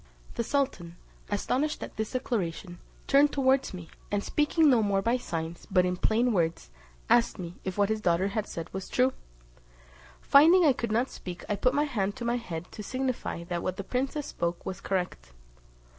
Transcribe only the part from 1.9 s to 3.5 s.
this declaration, turned